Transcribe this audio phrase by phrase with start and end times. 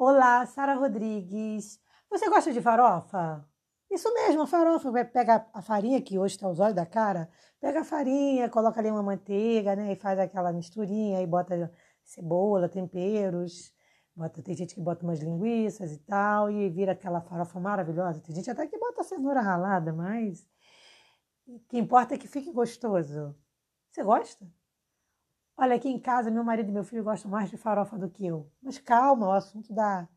[0.00, 1.80] Olá, Sara Rodrigues.
[2.08, 3.44] Você gosta de farofa?
[3.90, 4.92] Isso mesmo, a farofa.
[4.92, 7.28] Vai pegar a farinha, que hoje está os olhos da cara,
[7.60, 9.92] pega a farinha, coloca ali uma manteiga, né?
[9.92, 11.72] E faz aquela misturinha, e bota
[12.04, 13.74] cebola, temperos.
[14.14, 18.20] Bota, tem gente que bota umas linguiças e tal, e vira aquela farofa maravilhosa.
[18.20, 20.46] Tem gente até que bota cenoura ralada, mas
[21.44, 23.34] o que importa é que fique gostoso.
[23.90, 24.46] Você gosta?
[25.60, 28.24] Olha, aqui em casa, meu marido e meu filho gostam mais de farofa do que
[28.24, 28.48] eu.
[28.62, 30.08] Mas calma, o assunto da,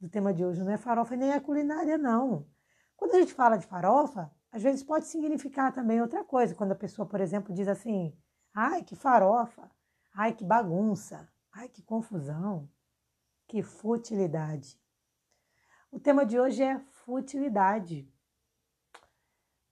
[0.00, 2.48] do tema de hoje não é farofa nem é culinária, não.
[2.96, 6.54] Quando a gente fala de farofa, às vezes pode significar também outra coisa.
[6.54, 8.16] Quando a pessoa, por exemplo, diz assim:
[8.54, 9.70] ai, que farofa,
[10.14, 12.66] ai, que bagunça, ai, que confusão,
[13.46, 14.80] que futilidade.
[15.92, 18.10] O tema de hoje é futilidade.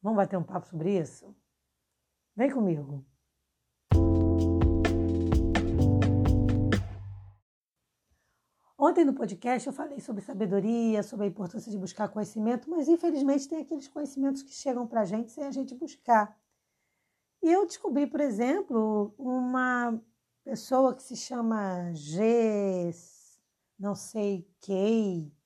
[0.02, 1.34] Vamos bater um papo sobre isso?
[2.36, 3.02] Vem comigo.
[8.86, 13.48] Ontem no podcast eu falei sobre sabedoria, sobre a importância de buscar conhecimento, mas infelizmente
[13.48, 16.38] tem aqueles conhecimentos que chegam para a gente sem a gente buscar.
[17.42, 20.00] E eu descobri, por exemplo, uma
[20.44, 22.92] pessoa que se chama G,
[23.76, 25.36] não sei quem,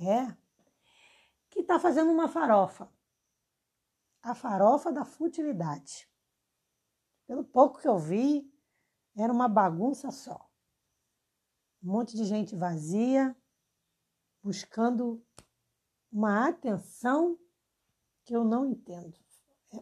[0.00, 0.34] é,
[1.50, 2.88] que está fazendo uma farofa.
[4.22, 6.08] A farofa da futilidade.
[7.26, 8.50] Pelo pouco que eu vi,
[9.14, 10.48] era uma bagunça só.
[11.84, 13.36] Um monte de gente vazia,
[14.42, 15.22] buscando
[16.10, 17.38] uma atenção
[18.24, 19.14] que eu não entendo.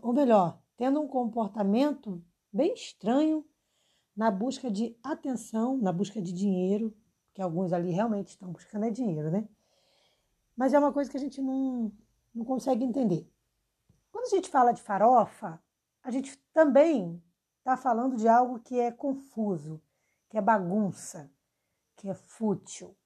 [0.02, 2.20] Ou melhor, tendo um comportamento
[2.52, 3.46] bem estranho
[4.16, 6.92] na busca de atenção, na busca de dinheiro,
[7.32, 9.48] que alguns ali realmente estão buscando é dinheiro, né?
[10.56, 11.92] Mas é uma coisa que a gente não,
[12.34, 13.30] não consegue entender.
[14.10, 15.62] Quando a gente fala de farofa,
[16.02, 17.22] a gente também
[17.58, 19.80] está falando de algo que é confuso,
[20.28, 21.30] que é bagunça,
[22.02, 22.96] que é fútil.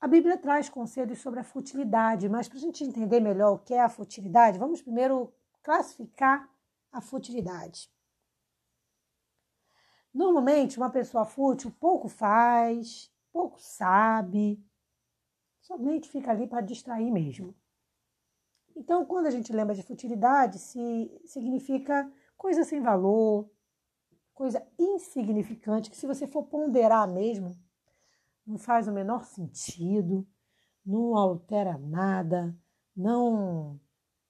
[0.00, 3.74] A Bíblia traz conselhos sobre a futilidade, mas para a gente entender melhor o que
[3.74, 5.30] é a futilidade, vamos primeiro
[5.62, 6.50] classificar
[6.90, 7.92] a futilidade.
[10.12, 14.64] Normalmente, uma pessoa fútil pouco faz, pouco sabe,
[15.60, 17.54] somente fica ali para distrair mesmo.
[18.74, 23.50] Então, quando a gente lembra de futilidade, se significa coisa sem valor,
[24.34, 27.56] coisa insignificante que se você for ponderar mesmo,
[28.46, 30.26] não faz o menor sentido,
[30.84, 32.54] não altera nada,
[32.94, 33.80] não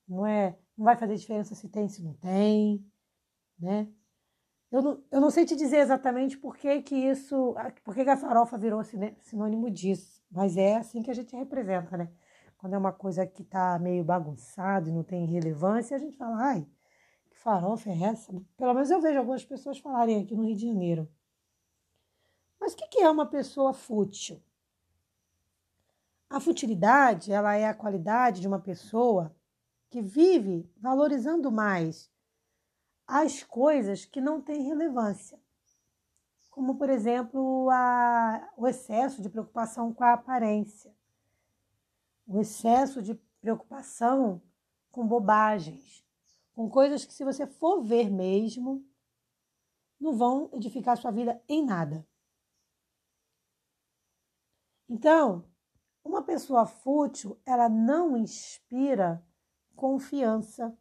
[0.06, 2.84] não é, não vai fazer diferença se tem, se não tem,
[3.58, 3.88] né?
[4.70, 7.54] Eu não, eu não sei te dizer exatamente por que, que isso,
[7.84, 8.82] por que, que a farofa virou
[9.22, 12.10] sinônimo disso, mas é assim que a gente representa, né?
[12.58, 16.36] Quando é uma coisa que tá meio bagunçada e não tem relevância, a gente fala,
[16.38, 16.66] ai,
[17.44, 18.32] farofa é essa?
[18.56, 21.08] Pelo menos eu vejo algumas pessoas falarem aqui no Rio de Janeiro.
[22.58, 24.42] Mas o que é uma pessoa fútil?
[26.30, 29.36] A futilidade, ela é a qualidade de uma pessoa
[29.90, 32.10] que vive valorizando mais
[33.06, 35.38] as coisas que não têm relevância.
[36.50, 40.94] Como, por exemplo, a, o excesso de preocupação com a aparência,
[42.26, 44.40] o excesso de preocupação
[44.90, 46.03] com bobagens,
[46.54, 48.86] com coisas que, se você for ver mesmo,
[50.00, 52.06] não vão edificar sua vida em nada.
[54.88, 55.44] Então,
[56.04, 59.26] uma pessoa fútil, ela não inspira
[59.74, 60.76] confiança,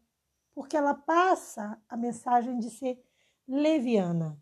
[0.54, 3.04] porque ela passa a mensagem de ser
[3.48, 4.40] leviana.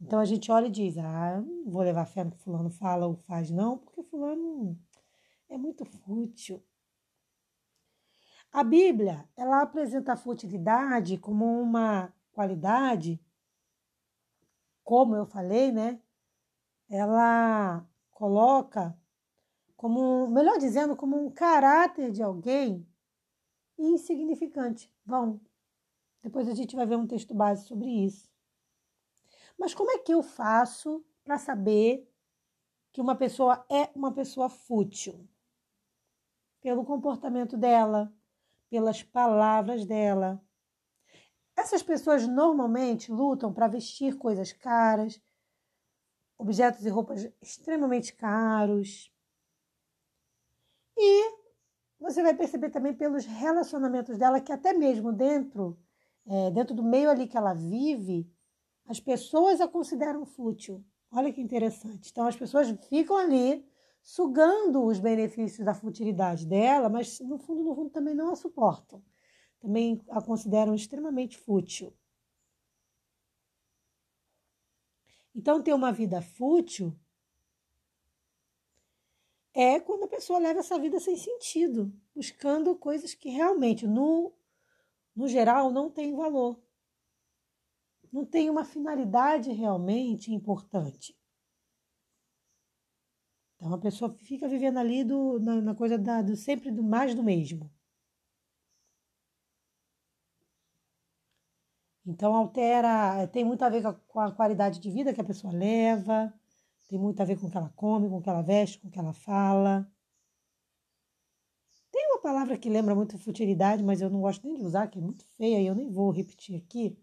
[0.00, 3.06] Então a gente olha e diz: Ah, não vou levar fé no que Fulano fala
[3.06, 4.78] ou faz, não, porque Fulano
[5.48, 6.62] é muito fútil.
[8.56, 13.22] A Bíblia, ela apresenta a futilidade como uma qualidade,
[14.82, 16.00] como eu falei, né?
[16.88, 18.98] Ela coloca
[19.76, 22.88] como, melhor dizendo, como um caráter de alguém
[23.76, 24.90] insignificante.
[25.04, 25.38] Vão.
[26.22, 28.26] Depois a gente vai ver um texto base sobre isso.
[29.58, 32.10] Mas como é que eu faço para saber
[32.90, 35.28] que uma pessoa é uma pessoa fútil?
[36.62, 38.10] Pelo comportamento dela,
[38.70, 40.42] pelas palavras dela.
[41.56, 45.20] Essas pessoas normalmente lutam para vestir coisas caras,
[46.38, 49.10] objetos e roupas extremamente caros.
[50.96, 51.36] E
[51.98, 55.78] você vai perceber também pelos relacionamentos dela que até mesmo dentro,
[56.26, 58.30] é, dentro do meio ali que ela vive,
[58.86, 60.84] as pessoas a consideram fútil.
[61.10, 62.10] Olha que interessante.
[62.10, 63.66] Então as pessoas ficam ali
[64.06, 69.02] sugando os benefícios da futilidade dela, mas no fundo, no fundo também não a suportam.
[69.58, 71.92] Também a consideram extremamente fútil.
[75.34, 76.96] Então, ter uma vida fútil
[79.52, 84.32] é quando a pessoa leva essa vida sem sentido, buscando coisas que realmente, no,
[85.16, 86.62] no geral, não têm valor.
[88.12, 91.18] Não tem uma finalidade realmente importante.
[93.56, 97.14] Então a pessoa fica vivendo ali do, na, na coisa da, do, sempre do mais
[97.14, 97.70] do mesmo.
[102.06, 106.32] Então altera, tem muito a ver com a qualidade de vida que a pessoa leva,
[106.88, 108.88] tem muito a ver com o que ela come, com o que ela veste, com
[108.88, 109.90] o que ela fala.
[111.90, 114.98] Tem uma palavra que lembra muito futilidade, mas eu não gosto nem de usar, que
[114.98, 116.96] é muito feia e eu nem vou repetir aqui.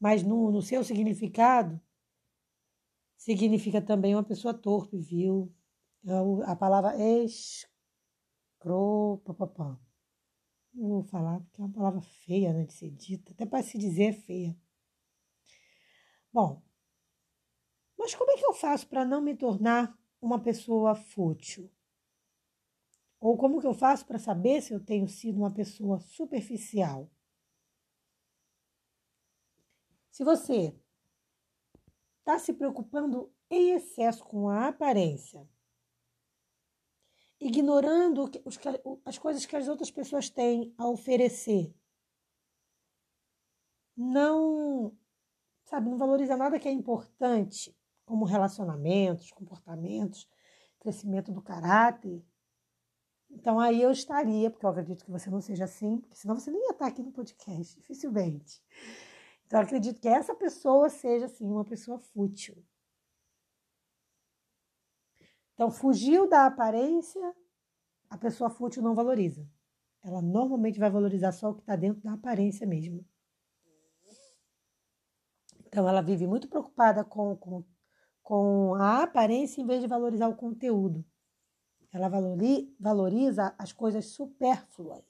[0.00, 1.80] Mas no, no seu significado,
[3.24, 5.50] significa também uma pessoa torpe, viu?
[6.06, 6.12] É
[6.44, 6.94] a palavra
[7.24, 7.70] escro,
[9.24, 9.80] papapá.
[10.74, 13.78] Não vou falar porque é uma palavra feia né, de ser dita, até para se
[13.78, 14.54] dizer é feia.
[16.30, 16.62] Bom,
[17.96, 21.70] mas como é que eu faço para não me tornar uma pessoa fútil?
[23.20, 27.10] Ou como que eu faço para saber se eu tenho sido uma pessoa superficial?
[30.10, 30.78] Se você
[32.24, 35.46] está se preocupando em excesso com a aparência,
[37.38, 38.30] ignorando
[39.04, 41.74] as coisas que as outras pessoas têm a oferecer,
[43.94, 44.96] não,
[45.66, 47.76] sabe, não valoriza nada que é importante,
[48.06, 50.26] como relacionamentos, comportamentos,
[50.80, 52.24] crescimento do caráter.
[53.30, 56.50] Então aí eu estaria, porque eu acredito que você não seja assim, porque senão você
[56.50, 58.62] nem ia estar aqui no podcast, dificilmente.
[59.46, 62.56] Então eu acredito que essa pessoa seja assim uma pessoa fútil.
[65.54, 67.34] Então fugiu da aparência,
[68.10, 69.48] a pessoa fútil não valoriza.
[70.02, 73.04] Ela normalmente vai valorizar só o que está dentro da aparência mesmo.
[75.66, 77.64] Então ela vive muito preocupada com, com
[78.24, 81.04] com a aparência em vez de valorizar o conteúdo.
[81.92, 82.10] Ela
[82.80, 85.04] valoriza as coisas supérfluas.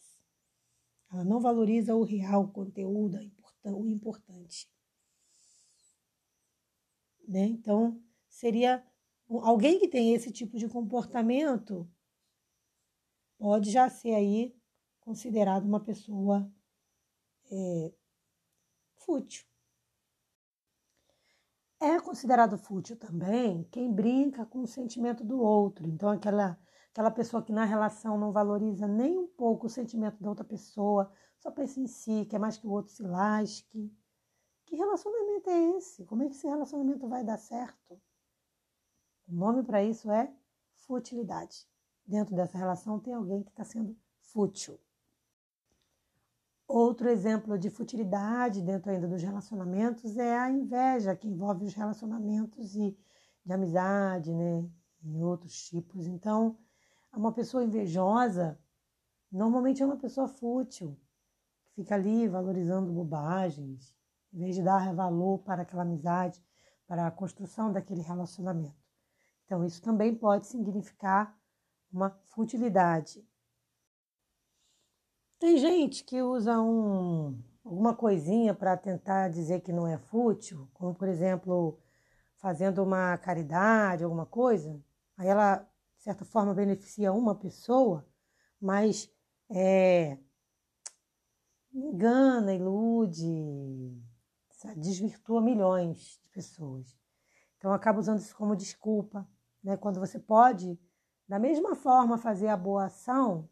[1.11, 3.17] Ela não valoriza o real, o conteúdo,
[3.73, 4.69] o importante.
[7.27, 7.47] Né?
[7.47, 8.85] Então, seria
[9.29, 11.89] alguém que tem esse tipo de comportamento
[13.39, 14.55] pode já ser aí
[15.01, 16.51] considerado uma pessoa
[17.51, 17.93] é,
[18.97, 19.45] fútil.
[21.81, 25.87] É considerado fútil também quem brinca com o sentimento do outro.
[25.87, 26.59] Então, aquela,
[26.94, 31.11] aquela pessoa que na relação não valoriza nem um pouco o sentimento da outra pessoa,
[31.41, 33.93] só pensa em si, quer mais que o outro se lasque.
[34.64, 36.05] Que relacionamento é esse?
[36.05, 38.00] Como é que esse relacionamento vai dar certo?
[39.26, 40.32] O nome para isso é
[40.87, 41.69] futilidade.
[42.06, 44.79] Dentro dessa relação tem alguém que está sendo fútil.
[46.69, 52.76] Outro exemplo de futilidade dentro ainda dos relacionamentos é a inveja, que envolve os relacionamentos
[52.76, 52.96] e
[53.44, 54.70] de amizade, né?
[55.02, 56.06] E outros tipos.
[56.06, 56.56] Então,
[57.17, 58.59] uma pessoa invejosa
[59.31, 60.97] normalmente é uma pessoa fútil,
[61.65, 63.97] que fica ali valorizando bobagens,
[64.33, 66.45] em vez de dar valor para aquela amizade,
[66.87, 68.85] para a construção daquele relacionamento.
[69.45, 71.37] Então, isso também pode significar
[71.93, 73.27] uma futilidade.
[75.39, 80.95] Tem gente que usa um, alguma coisinha para tentar dizer que não é fútil, como
[80.95, 81.79] por exemplo,
[82.37, 84.83] fazendo uma caridade, alguma coisa,
[85.17, 85.69] aí ela,
[86.05, 88.06] certa forma, beneficia uma pessoa,
[88.61, 89.11] mas
[89.49, 90.19] é,
[91.73, 93.96] engana, ilude,
[94.77, 96.94] desvirtua milhões de pessoas.
[97.56, 99.27] Então acaba usando isso como desculpa,
[99.63, 99.79] né?
[99.79, 100.79] Quando você pode,
[101.27, 103.49] da mesma forma, fazer a boa ação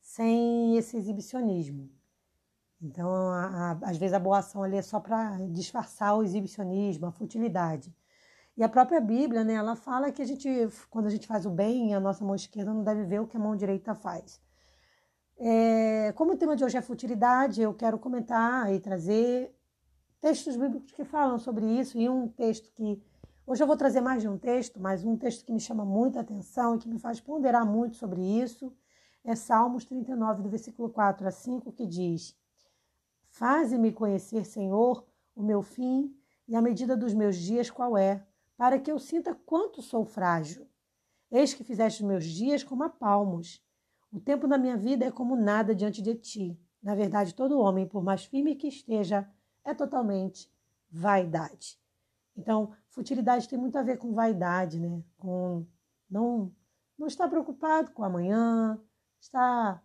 [0.00, 1.90] sem esse exibicionismo.
[2.80, 7.06] Então, a, a, às vezes a boa ação ali é só para disfarçar o exibicionismo,
[7.06, 7.94] a futilidade.
[8.56, 10.48] E a própria Bíblia, né, ela fala que a gente,
[10.88, 13.36] quando a gente faz o bem, a nossa mão esquerda não deve ver o que
[13.36, 14.40] a mão direita faz.
[15.36, 19.52] É, como o tema de hoje é futilidade, eu quero comentar e trazer
[20.20, 23.02] textos bíblicos que falam sobre isso e um texto que
[23.44, 26.20] hoje eu vou trazer mais de um texto, mas um texto que me chama muita
[26.20, 28.72] atenção e que me faz ponderar muito sobre isso
[29.24, 32.36] é Salmos 39, do versículo 4 a 5, que diz:
[33.30, 36.14] Faze-me conhecer, Senhor, o meu fim
[36.46, 38.22] e a medida dos meus dias qual é,
[38.56, 40.66] para que eu sinta quanto sou frágil.
[41.30, 43.62] Eis que fizeste os meus dias como a palmos.
[44.12, 46.58] O tempo da minha vida é como nada diante de ti.
[46.82, 49.28] Na verdade, todo homem, por mais firme que esteja,
[49.64, 50.52] é totalmente
[50.90, 51.78] vaidade.
[52.36, 55.02] Então, futilidade tem muito a ver com vaidade, né?
[55.16, 55.66] Com
[56.08, 56.52] não
[56.96, 58.80] não estar preocupado com amanhã,
[59.20, 59.82] está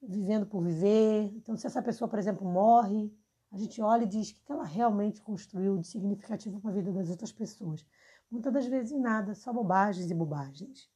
[0.00, 1.32] vivendo por viver.
[1.36, 3.12] Então, se essa pessoa, por exemplo, morre,
[3.56, 6.92] a gente olha e diz o que ela realmente construiu de significativo para a vida
[6.92, 7.84] das outras pessoas.
[8.30, 10.90] Muitas das vezes nada, só bobagens e bobagens.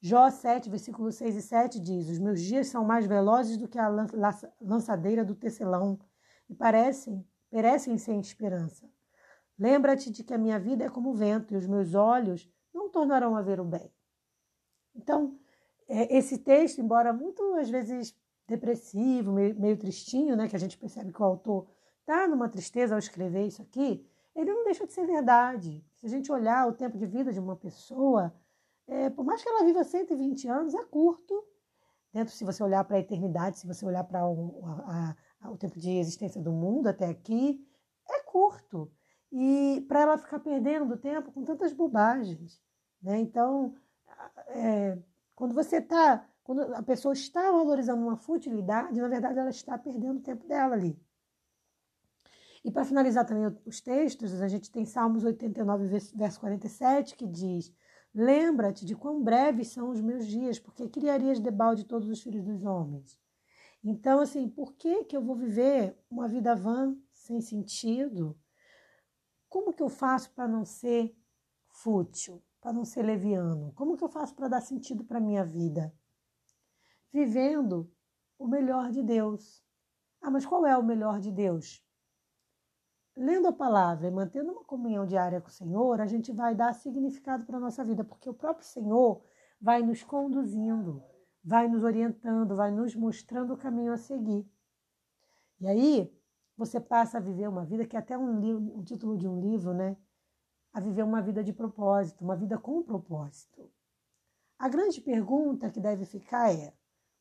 [0.00, 3.78] Jó 7, versículos 6 e 7 diz: Os meus dias são mais velozes do que
[3.78, 3.88] a
[4.60, 5.98] lançadeira do tecelão
[6.48, 8.88] e parecem, perecem sem esperança.
[9.58, 12.90] Lembra-te de que a minha vida é como o vento e os meus olhos não
[12.90, 13.92] tornarão a ver o bem.
[14.94, 15.38] Então,
[15.88, 18.16] é, esse texto, embora muito às vezes
[18.48, 21.68] depressivo, meio, meio tristinho, né, que a gente percebe que o autor
[22.00, 25.84] está numa tristeza ao escrever isso aqui, ele não deixa de ser verdade.
[25.94, 28.34] Se a gente olhar o tempo de vida de uma pessoa,
[28.86, 31.44] é, por mais que ela viva 120 anos, é curto.
[32.12, 34.64] Dentro, se você olhar para a eternidade, se você olhar para o,
[35.44, 37.62] o tempo de existência do mundo até aqui,
[38.08, 38.90] é curto.
[39.30, 42.62] E para ela ficar perdendo tempo com tantas bobagens.
[43.02, 43.18] Né?
[43.18, 43.74] Então,
[44.48, 44.96] é,
[45.34, 50.16] quando você está, quando a pessoa está valorizando uma futilidade, na verdade ela está perdendo
[50.16, 50.98] o tempo dela ali.
[52.64, 57.70] E para finalizar também os textos, a gente tem Salmos 89, verso 47, que diz:
[58.14, 62.64] Lembra-te de quão breves são os meus dias, porque criarias debalde todos os filhos dos
[62.64, 63.20] homens.
[63.84, 68.34] Então, assim, por que, que eu vou viver uma vida vã, sem sentido?
[69.50, 71.14] Como que eu faço para não ser
[71.68, 73.70] fútil, para não ser leviano?
[73.74, 75.92] Como que eu faço para dar sentido para minha vida?
[77.12, 77.90] Vivendo
[78.38, 79.64] o melhor de Deus.
[80.20, 81.82] Ah, mas qual é o melhor de Deus?
[83.18, 86.72] lendo a palavra e mantendo uma comunhão diária com o Senhor, a gente vai dar
[86.72, 89.20] significado para a nossa vida, porque o próprio Senhor
[89.60, 91.02] vai nos conduzindo,
[91.42, 94.48] vai nos orientando, vai nos mostrando o caminho a seguir.
[95.60, 96.16] E aí
[96.56, 99.40] você passa a viver uma vida que é até um, livro, um título de um
[99.40, 99.96] livro, né?
[100.72, 103.68] A viver uma vida de propósito, uma vida com propósito.
[104.56, 106.72] A grande pergunta que deve ficar é: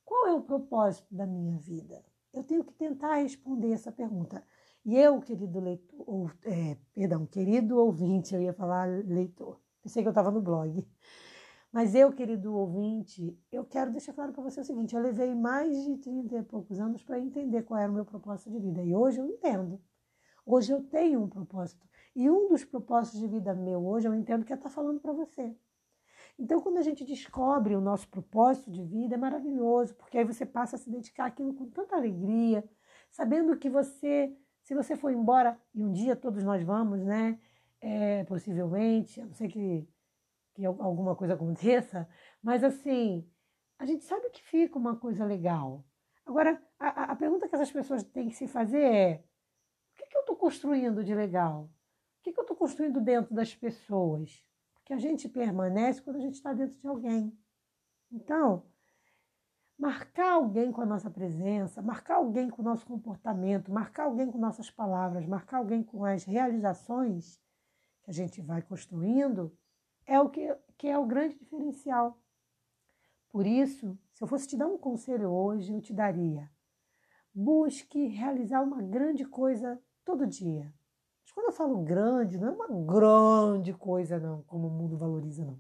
[0.08, 2.02] qual é o propósito da minha vida?
[2.34, 4.42] Eu tenho que tentar responder essa pergunta.
[4.86, 10.08] E eu, querido leitor, ou, é, perdão, querido ouvinte, eu ia falar leitor, pensei que
[10.08, 10.88] eu estava no blog.
[11.74, 15.84] Mas eu, querido ouvinte, eu quero deixar claro para você o seguinte: eu levei mais
[15.84, 18.82] de 30 e poucos anos para entender qual era o meu propósito de vida.
[18.82, 19.82] E hoje eu entendo.
[20.46, 21.86] Hoje eu tenho um propósito.
[22.16, 25.02] E um dos propósitos de vida meu hoje, eu entendo que é estar tá falando
[25.02, 25.54] para você.
[26.40, 30.46] Então, quando a gente descobre o nosso propósito de vida, é maravilhoso, porque aí você
[30.46, 32.64] passa a se dedicar àquilo com tanta alegria,
[33.10, 34.36] sabendo que você
[34.68, 37.40] se você for embora, e um dia todos nós vamos, né?
[37.80, 39.88] É, possivelmente, a não ser que,
[40.54, 42.06] que alguma coisa aconteça,
[42.44, 43.26] mas assim,
[43.80, 45.86] a gente sabe que fica uma coisa legal.
[46.26, 49.24] Agora, a, a pergunta que essas pessoas têm que se fazer é:
[49.94, 51.64] o que, que eu estou construindo de legal?
[52.20, 54.44] O que, que eu estou construindo dentro das pessoas?
[54.88, 57.38] Porque a gente permanece quando a gente está dentro de alguém.
[58.10, 58.64] Então,
[59.78, 64.38] marcar alguém com a nossa presença, marcar alguém com o nosso comportamento, marcar alguém com
[64.38, 67.38] nossas palavras, marcar alguém com as realizações
[68.02, 69.54] que a gente vai construindo,
[70.06, 72.18] é o que, que é o grande diferencial.
[73.28, 76.50] Por isso, se eu fosse te dar um conselho hoje, eu te daria:
[77.34, 80.74] busque realizar uma grande coisa todo dia.
[81.38, 85.60] Quando eu falo grande, não é uma grande coisa, não, como o mundo valoriza, não.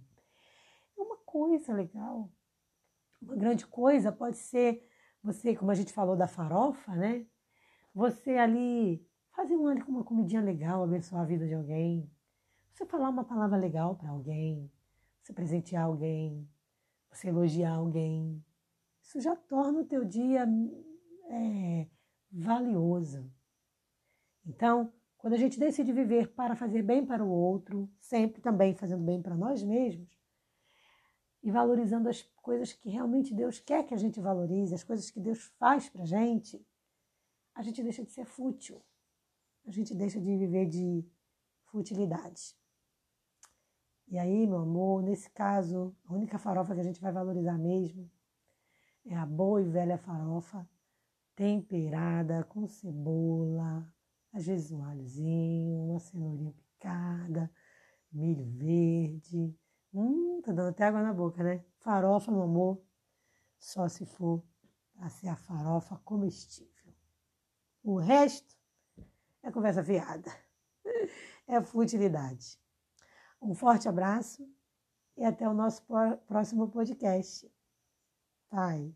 [0.98, 2.32] É uma coisa legal
[3.22, 4.88] uma grande coisa pode ser
[5.22, 7.26] você, como a gente falou da farofa, né?
[7.94, 12.10] Você ali fazer uma, uma comidinha legal, abençoar a vida de alguém.
[12.74, 14.72] Você falar uma palavra legal para alguém,
[15.22, 16.48] você presentear alguém,
[17.12, 18.44] você elogiar alguém.
[19.02, 20.48] Isso já torna o teu dia
[21.30, 21.88] é,
[22.32, 23.30] valioso.
[24.46, 29.04] Então, quando a gente decide viver para fazer bem para o outro, sempre também fazendo
[29.04, 30.18] bem para nós mesmos,
[31.44, 35.20] e valorizando as coisas que realmente Deus quer que a gente valorize, as coisas que
[35.20, 36.66] Deus faz para a gente,
[37.56, 38.82] a gente deixa de ser fútil.
[39.66, 41.06] A gente deixa de viver de
[41.66, 42.56] futilidade.
[44.08, 48.10] E aí, meu amor, nesse caso, a única farofa que a gente vai valorizar mesmo
[49.06, 50.68] é a boa e velha farofa
[51.36, 53.94] temperada com cebola,
[54.34, 57.52] às vezes um alhozinho, uma cenourinha picada,
[58.12, 59.56] milho verde,
[59.94, 61.66] Hum, tá dando até água na boca, né?
[61.80, 62.80] Farofa, meu amor,
[63.58, 64.44] só se for
[64.94, 66.94] para ser a farofa comestível.
[67.84, 68.56] O resto
[69.42, 70.32] é conversa fiada,
[71.48, 72.60] é futilidade.
[73.42, 74.48] Um forte abraço
[75.16, 75.84] e até o nosso
[76.28, 77.52] próximo podcast.
[78.50, 78.94] Paz.